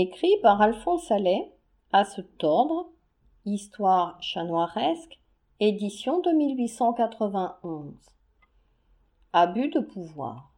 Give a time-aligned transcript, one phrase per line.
[0.00, 1.52] écrit par Alphonse Allais,
[1.92, 2.92] à se tordre,
[3.44, 5.18] Histoire chanoiresque,
[5.58, 7.94] édition de 1891.
[9.32, 10.52] Abus de pouvoir.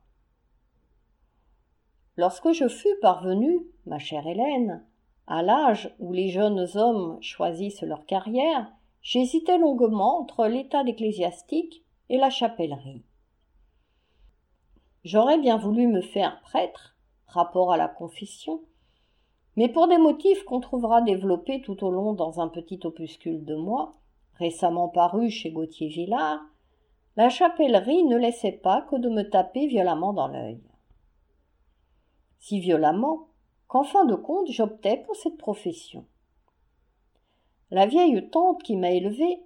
[2.16, 4.84] Lorsque je fus parvenu, ma chère Hélène,
[5.26, 8.70] à l'âge où les jeunes hommes choisissent leur carrière,
[9.00, 13.04] j'hésitais longuement entre l'état d'ecclésiastique et la chapellerie.
[15.04, 16.96] J'aurais bien voulu me faire prêtre,
[17.26, 18.62] rapport à la confession,
[19.56, 23.54] mais pour des motifs qu'on trouvera développés tout au long dans un petit opuscule de
[23.54, 23.92] moi,
[24.34, 26.40] récemment paru chez Gauthier Villard,
[27.16, 30.60] la chapellerie ne laissait pas que de me taper violemment dans l'œil.
[32.40, 33.28] Si violemment
[33.68, 36.04] qu'en fin de compte j'optais pour cette profession.
[37.70, 39.40] La vieille tante qui m'a élevée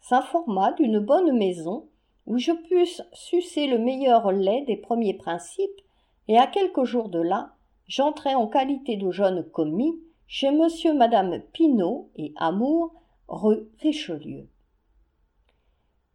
[0.00, 1.88] s'informa d'une bonne maison
[2.26, 5.80] où je pusse sucer le meilleur lait des premiers principes,
[6.28, 7.54] et à quelques jours de là,
[7.86, 12.94] j'entrai en qualité de jeune commis chez monsieur madame Pinault et Amour,
[13.28, 14.48] rue Richelieu.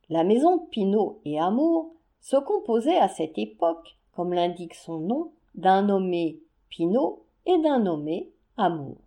[0.09, 5.83] La maison Pinault et Amour se composait à cette époque, comme l'indique son nom, d'un
[5.83, 8.97] nommé Pinault et d'un nommé Amour.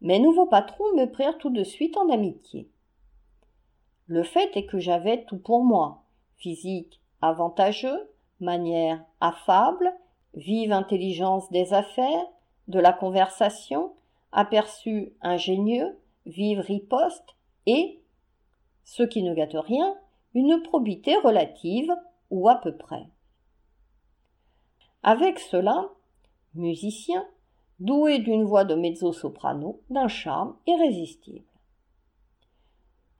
[0.00, 2.68] Mes nouveaux patrons me prirent tout de suite en amitié.
[4.06, 6.02] Le fait est que j'avais tout pour moi
[6.36, 9.94] physique avantageux, manière affable,
[10.34, 12.26] vive intelligence des affaires,
[12.68, 13.92] de la conversation,
[14.32, 18.00] aperçu ingénieux, vive riposte et,
[18.84, 19.96] ce qui ne gâte rien,
[20.34, 21.92] une probité relative
[22.30, 23.06] ou à peu près.
[25.02, 25.90] Avec cela,
[26.54, 27.26] musicien,
[27.78, 31.44] doué d'une voix de mezzo-soprano, d'un charme irrésistible.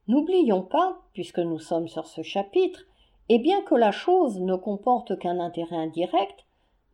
[0.09, 2.85] N'oublions pas, puisque nous sommes sur ce chapitre,
[3.29, 6.44] et bien que la chose ne comporte qu'un intérêt indirect,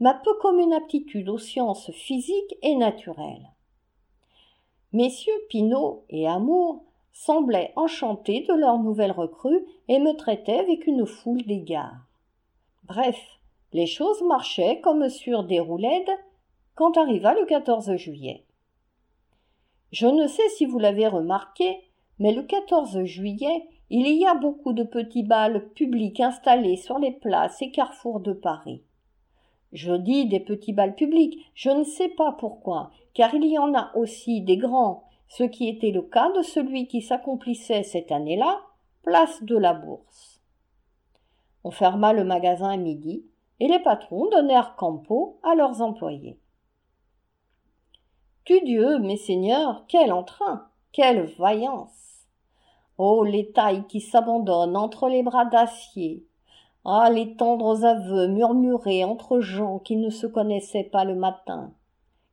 [0.01, 3.51] ma peu commune aptitude aux sciences physiques et naturelles.
[4.93, 11.07] Messieurs Pinault et Amour semblaient enchantés de leur nouvelle recrue et me traitaient avec une
[11.07, 12.07] foule d'égards.
[12.85, 13.21] Bref,
[13.73, 16.11] les choses marchaient comme sur des roulettes
[16.75, 18.47] quand arriva le 14 juillet.
[19.93, 21.79] Je ne sais si vous l'avez remarqué,
[22.19, 27.13] mais le 14 juillet, il y a beaucoup de petits bals publics installés sur les
[27.13, 28.83] places et carrefours de Paris.
[29.73, 33.75] Je dis des petits bals publics, je ne sais pas pourquoi, car il y en
[33.75, 38.61] a aussi des grands, ce qui était le cas de celui qui s'accomplissait cette année-là,
[39.03, 40.41] place de la Bourse.
[41.63, 43.25] On ferma le magasin à midi,
[43.61, 46.39] et les patrons donnèrent campo à leurs employés.
[48.59, 52.27] Dieu, mes seigneurs, quel entrain, quelle vaillance.
[52.99, 56.27] Oh, les tailles qui s'abandonnent entre les bras d'acier,
[56.85, 61.73] ah, les tendres aveux murmurés entre gens qui ne se connaissaient pas le matin.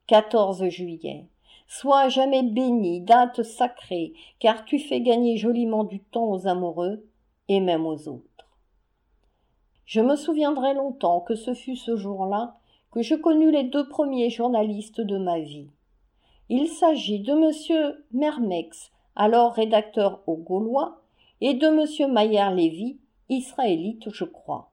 [0.07, 1.27] 14 juillet.
[1.67, 7.05] Sois jamais béni, date sacrée, car tu fais gagner joliment du temps aux amoureux
[7.49, 8.23] et même aux autres.
[9.85, 12.55] Je me souviendrai longtemps que ce fut ce jour-là
[12.91, 15.69] que je connus les deux premiers journalistes de ma vie.
[16.49, 21.01] Il s'agit de monsieur Mermex, alors rédacteur au Gaulois,
[21.41, 22.97] et de monsieur Maillard-Lévy,
[23.29, 24.71] israélite, je crois.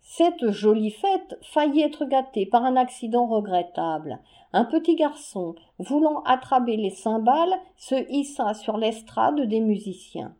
[0.00, 4.18] Cette jolie fête faillit être gâtée par un accident regrettable.
[4.52, 10.34] Un petit garçon, voulant attraper les cymbales, se hissa sur l'estrade des musiciens.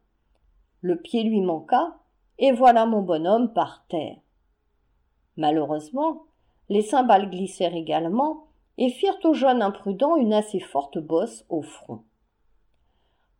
[0.80, 1.96] Le pied lui manqua,
[2.38, 4.16] et voilà mon bonhomme par terre.
[5.36, 6.24] Malheureusement,
[6.68, 12.02] les cymbales glissèrent également et firent au jeune imprudent une assez forte bosse au front.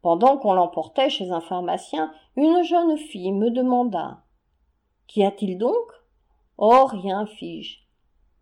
[0.03, 4.25] Pendant qu'on l'emportait chez un pharmacien, une jeune fille me demanda
[5.07, 5.93] Qu'y a-t-il donc?
[6.59, 7.79] Oh, rien, fis-je.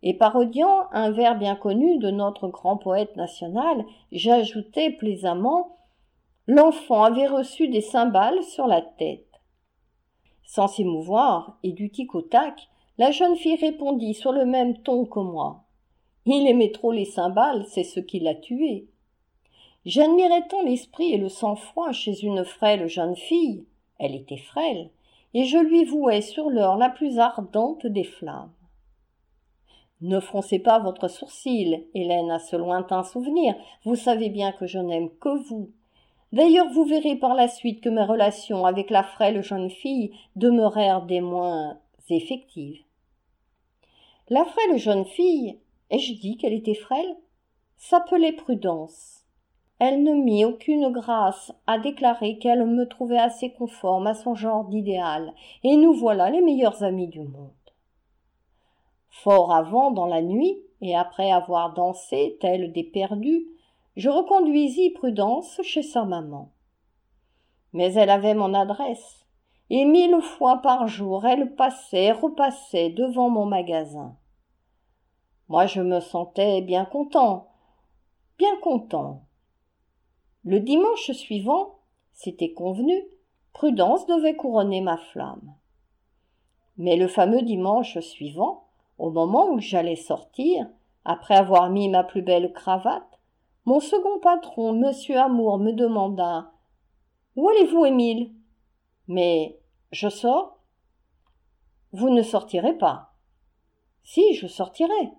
[0.03, 5.77] Et parodiant un vers bien connu de notre grand poète national, j'ajoutai plaisamment
[6.47, 9.29] L'enfant avait reçu des cymbales sur la tête.
[10.43, 15.05] Sans s'émouvoir et du tic au tac, la jeune fille répondit sur le même ton
[15.05, 15.65] que moi.
[16.27, 18.89] Il aimait trop les cymbales, c'est ce qui l'a tué.
[19.87, 23.65] J'admirais tant l'esprit et le sang-froid chez une frêle jeune fille,
[23.99, 24.91] elle était frêle,
[25.33, 28.53] et je lui vouais sur l'heure la plus ardente des flammes.
[30.03, 33.55] Ne froncez pas votre sourcil, Hélène, à ce lointain souvenir.
[33.85, 35.71] Vous savez bien que je n'aime que vous.
[36.33, 41.03] D'ailleurs, vous verrez par la suite que mes relations avec la frêle jeune fille demeurèrent
[41.03, 41.79] des moins
[42.09, 42.83] effectives.
[44.29, 45.59] La frêle jeune fille,
[45.91, 47.17] ai-je dit qu'elle était frêle?
[47.77, 49.20] S'appelait Prudence
[49.81, 54.67] elle ne mit aucune grâce à déclarer qu'elle me trouvait assez conforme à son genre
[54.67, 55.33] d'idéal,
[55.65, 57.51] et nous voilà les meilleurs amis du monde.
[59.09, 63.47] Fort avant dans la nuit, et après avoir dansé tels des perdus,
[63.97, 66.51] je reconduisis Prudence chez sa maman.
[67.73, 69.25] Mais elle avait mon adresse,
[69.71, 74.15] et mille fois par jour elle passait, repassait devant mon magasin.
[75.49, 77.49] Moi je me sentais bien content,
[78.37, 79.23] bien content.
[80.45, 81.81] Le dimanche suivant,
[82.13, 82.95] c'était convenu,
[83.53, 85.55] Prudence devait couronner ma flamme.
[86.79, 88.65] Mais le fameux dimanche suivant,
[88.97, 90.67] au moment où j'allais sortir,
[91.05, 93.19] après avoir mis ma plus belle cravate,
[93.67, 96.53] mon second patron, monsieur Amour, me demanda
[97.37, 98.33] Où allez-vous, Émile?
[99.09, 99.59] Mais
[99.93, 100.59] je sors
[101.93, 103.13] Vous ne sortirez pas.
[104.05, 105.13] Si, je sortirai.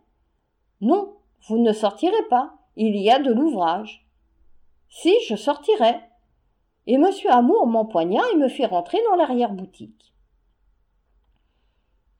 [0.82, 1.14] Non,
[1.48, 2.56] vous ne sortirez pas.
[2.76, 4.01] Il y a de l'ouvrage.
[4.94, 5.96] Si, je sortirai.
[6.86, 10.14] Et monsieur Amour m'empoigna et me fit rentrer dans l'arrière-boutique.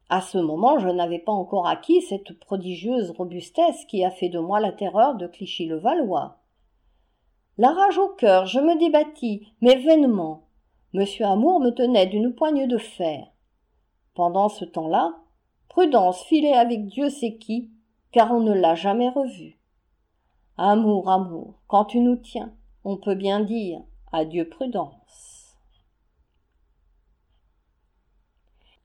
[0.10, 4.40] À ce moment, je n'avais pas encore acquis cette prodigieuse robustesse qui a fait de
[4.40, 6.38] moi la terreur de Clichy-le-Valois.
[7.58, 10.44] La rage au cœur, je me débattis, mais vainement.
[10.94, 13.28] Monsieur Amour me tenait d'une poigne de fer.
[14.14, 15.18] Pendant ce temps-là,
[15.68, 17.70] Prudence filait avec Dieu sait qui,
[18.14, 19.58] car on ne l'a jamais revue.
[20.58, 22.54] Amour, amour, quand tu nous tiens,
[22.84, 23.82] on peut bien dire
[24.12, 25.31] adieu Prudence.